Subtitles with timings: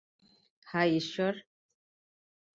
[0.67, 1.33] হায়, ইশ্বর।